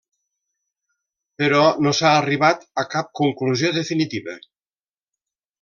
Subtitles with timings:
[1.41, 4.39] Però no s'ha arribat a cap conclusió definitiva.